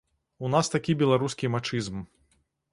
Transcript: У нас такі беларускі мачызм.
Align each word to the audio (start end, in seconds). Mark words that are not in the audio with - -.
У 0.47 0.49
нас 0.53 0.71
такі 0.75 0.95
беларускі 1.03 1.53
мачызм. 1.59 2.03